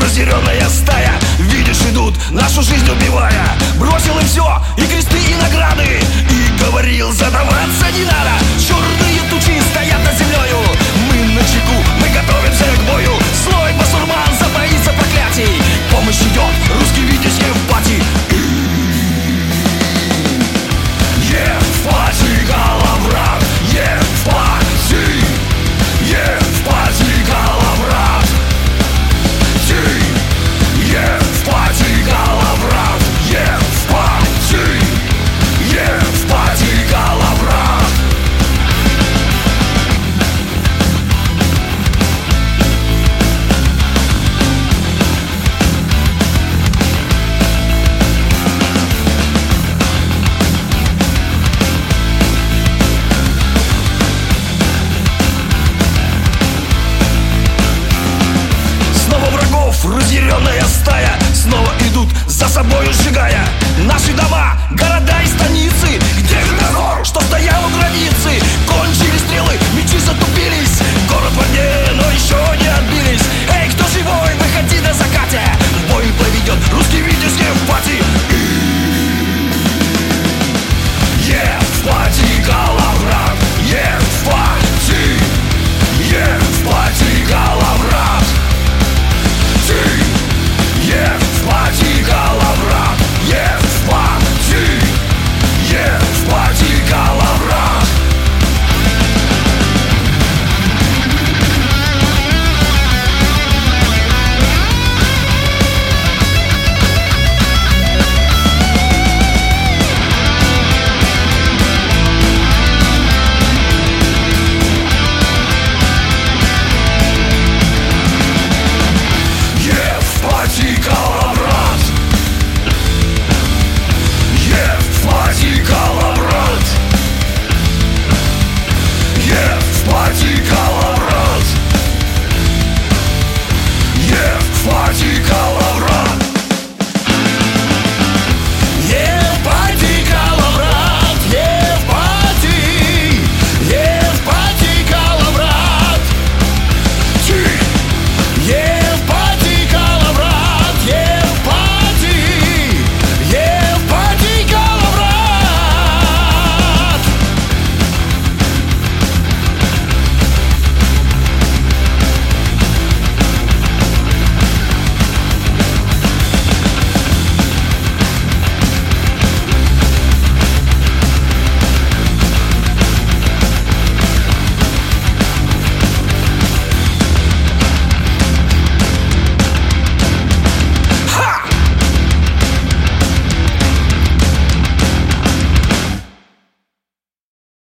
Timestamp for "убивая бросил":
2.90-4.18